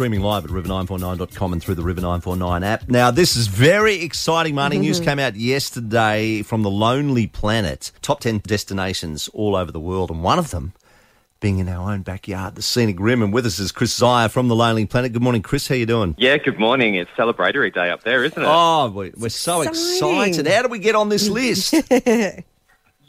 [0.00, 2.88] streaming live at river949.com and through the River 949 app.
[2.88, 4.80] Now, this is very exciting, Marnie.
[4.80, 5.10] News mm-hmm.
[5.10, 7.92] came out yesterday from the Lonely Planet.
[8.00, 10.72] Top 10 destinations all over the world, and one of them
[11.40, 13.22] being in our own backyard, the Scenic Rim.
[13.22, 15.12] And with us is Chris Zeiher from the Lonely Planet.
[15.12, 15.68] Good morning, Chris.
[15.68, 16.14] How are you doing?
[16.16, 16.94] Yeah, good morning.
[16.94, 18.48] It's celebratory day up there, isn't it?
[18.48, 20.28] Oh, we- we're so Exciting.
[20.28, 20.46] excited.
[20.50, 21.74] How do we get on this list?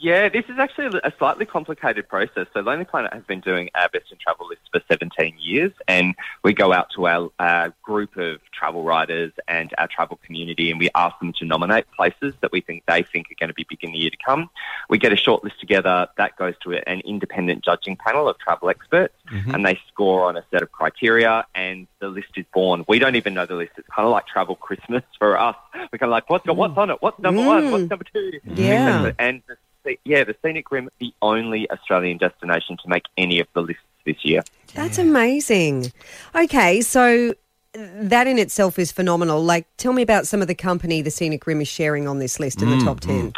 [0.02, 2.48] Yeah, this is actually a slightly complicated process.
[2.52, 6.16] So Lonely Planet has been doing our best in travel list for 17 years, and
[6.42, 10.80] we go out to our uh, group of travel writers and our travel community, and
[10.80, 13.64] we ask them to nominate places that we think they think are going to be
[13.68, 14.50] big in the year to come.
[14.90, 18.70] We get a short list together that goes to an independent judging panel of travel
[18.70, 19.14] experts,
[19.54, 22.84] and they score on a set of criteria, and the list is born.
[22.88, 23.74] We don't even know the list.
[23.78, 25.54] It's kind of like travel Christmas for us.
[25.74, 26.96] We're kind of like, what's what's on it?
[27.00, 27.70] What's number one?
[27.70, 28.40] What's number two?
[28.44, 29.12] Yeah.
[29.20, 29.56] And the,
[30.04, 34.24] yeah, the Scenic Rim, the only Australian destination to make any of the lists this
[34.24, 34.42] year.
[34.74, 35.92] That's amazing.
[36.34, 37.34] Okay, so
[37.74, 39.42] that in itself is phenomenal.
[39.42, 42.38] Like, tell me about some of the company the Scenic Rim is sharing on this
[42.38, 43.32] list in the top 10.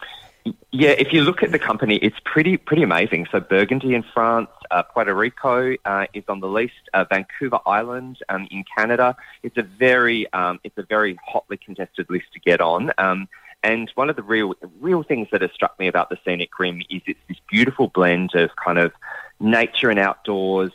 [0.73, 3.29] Yeah, if you look at the company, it's pretty pretty amazing.
[3.31, 6.73] So Burgundy in France, uh, Puerto Rico uh, is on the list.
[6.93, 9.17] Uh, Vancouver Island um, in Canada.
[9.45, 12.93] It's a very um, it's a very hotly contested list to get on.
[12.99, 13.29] Um,
[13.65, 16.83] and one of the real real things that has struck me about the Scenic Rim
[16.91, 18.93] is it's this beautiful blend of kind of
[19.41, 20.71] nature and outdoors,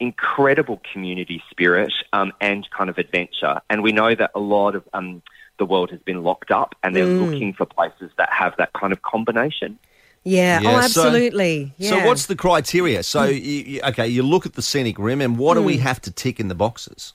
[0.00, 3.60] incredible community spirit, um, and kind of adventure.
[3.70, 5.22] And we know that a lot of um,
[5.58, 8.92] the world has been locked up, and they're looking for places that have that kind
[8.92, 9.78] of combination.
[10.24, 11.74] Yeah, Yeah, oh, absolutely.
[11.78, 12.06] So, yeah.
[12.06, 13.02] what's the criteria?
[13.02, 13.34] So, you,
[13.72, 16.38] you- okay, you look at the Scenic Rim, and what do we have to tick
[16.40, 17.12] in the boxes?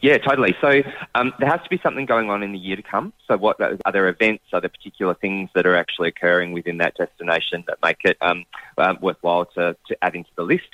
[0.00, 0.54] Yeah, totally.
[0.60, 0.82] So
[1.14, 3.12] um, there has to be something going on in the year to come.
[3.26, 4.44] So what are there events?
[4.52, 8.44] Are there particular things that are actually occurring within that destination that make it um,
[8.76, 10.68] um, worthwhile to, to add into the list?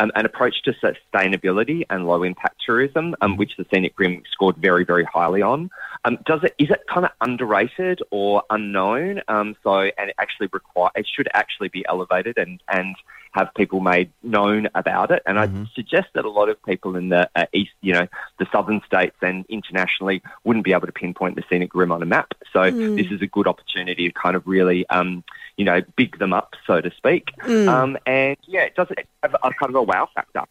[0.00, 4.56] Um, an approach to sustainability and low impact tourism, um, which the Scenic Rim scored
[4.56, 5.70] very, very highly on.
[6.06, 9.20] Um, does it is it kind of underrated or unknown?
[9.28, 12.96] Um, so and it actually require it should actually be elevated and and
[13.32, 15.22] have people made known about it.
[15.26, 18.08] And I suggest that a lot of people in the uh, east, you know,
[18.38, 22.06] the southern states and internationally wouldn't be able to pinpoint the Scenic Rim on a
[22.06, 22.34] map.
[22.52, 25.22] So this is a good opportunity to kind of really, um,
[25.56, 27.28] you know, big them up, so to speak.
[27.44, 28.88] Um, and yeah, it does
[29.22, 30.44] have a kind of a wow factor.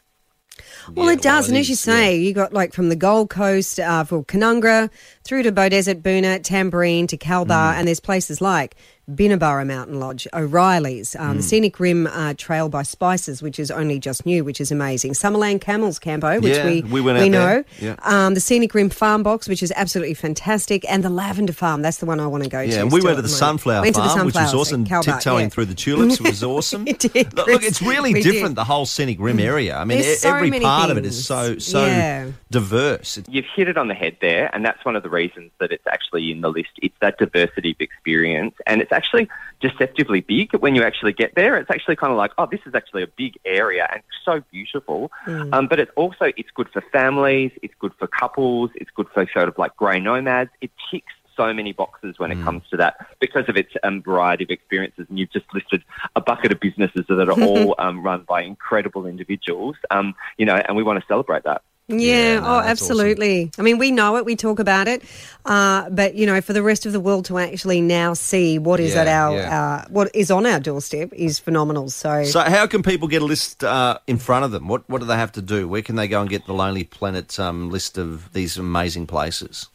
[0.93, 1.45] Well, Yeah, it does.
[1.45, 4.03] well, and it as you is, say, you got like from the Gold Coast uh,
[4.03, 4.89] for Canungra
[5.29, 7.77] through to Beaudesert, Boonah, Tamborine to Kalbar, Mm.
[7.77, 8.75] and there's places like
[9.09, 11.37] Binnaburra Mountain Lodge, O'Reilly's, um, Mm.
[11.37, 15.13] the Scenic Rim uh, Trail by Spices, which is only just new, which is amazing.
[15.13, 17.39] Summerland Camels Campo, which Yeah, we, we went out know.
[17.45, 17.65] there.
[17.79, 17.95] Yeah.
[18.03, 21.81] Um, the Scenic Rim Farm Box, which is absolutely fantastic, and the Lavender Farm.
[21.81, 22.71] That's the one I want to go to.
[22.71, 23.29] Yeah, and we went to the moment.
[23.31, 24.81] sunflower Went to the farm, which was sunflowers awesome.
[24.83, 25.49] at Kalbar, Tiptoeing yeah.
[25.49, 26.85] through the tulips was awesome.
[26.85, 28.49] We did, Look, look, it's really We different.
[28.49, 28.55] did.
[28.57, 29.75] The whole scenic rim area.
[29.77, 32.25] I mean, There's e- so every many part of it is so so Yeah.
[32.51, 33.19] diverse.
[33.27, 35.18] You've hit it on the head there, and that's one of the reasons
[35.59, 36.69] that it's actually in the list.
[36.81, 39.27] It's that diversity of experience, and it's actually
[39.59, 41.57] deceptively big when you actually get there.
[41.57, 45.11] It's actually kind of like, oh, this is actually a big area and so beautiful.
[45.53, 49.27] Um, but it's also it's good for families, it's good for couples, it's good for
[49.33, 50.51] sort of like grey nomads.
[50.61, 54.43] It ticks so many boxes when it comes to that because of its um, variety
[54.43, 55.05] of experiences.
[55.07, 55.83] And you've just listed
[56.15, 59.77] a bucket of businesses that are all um, run by incredible individuals.
[59.89, 61.61] Um, you know, and we want to celebrate that.
[61.89, 63.51] Yeah, Yeah, no, oh, absolutely.
[63.57, 65.03] I mean, we know it, we talk about it,
[65.45, 68.79] uh, but you know, for the rest of the world to actually now see what
[68.79, 69.61] is Yeah, at our, yeah.
[69.61, 71.89] uh, what is on our doorstep is phenomenal.
[71.89, 74.67] So, So, how can people get a list uh, in front of them?
[74.67, 75.67] What what do they have to do?
[75.67, 79.67] Where can they go and get the Lonely Planet um, list of these amazing places?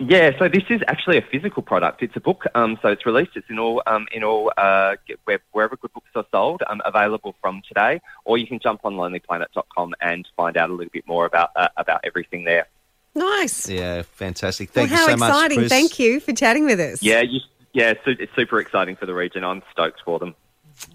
[0.00, 2.02] Yeah, so this is actually a physical product.
[2.02, 3.32] It's a book, um, so it's released.
[3.36, 4.96] It's in all um, in all uh,
[5.52, 8.00] wherever good books are sold, um, available from today.
[8.24, 11.68] Or you can jump on lonelyplanet.com and find out a little bit more about uh,
[11.76, 12.66] about everything there.
[13.14, 13.68] nice.
[13.68, 14.70] Yeah, fantastic.
[14.70, 15.58] Thank how you so much, exciting!
[15.58, 15.68] Chris.
[15.68, 17.00] Thank you for chatting with us.
[17.00, 17.38] Yeah, you,
[17.72, 19.44] yeah, it's, it's super exciting for the region.
[19.44, 20.34] I'm stoked for them.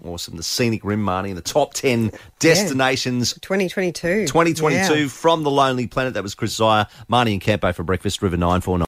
[0.04, 0.36] Awesome.
[0.36, 4.26] The scenic rim, Marnie, in the top ten destinations 2022.
[4.26, 5.08] 2022 Yeah.
[5.08, 6.12] from the Lonely Planet.
[6.12, 8.20] That was Chris Zeiher, Marnie and Campo for breakfast.
[8.20, 8.86] River nine four nine.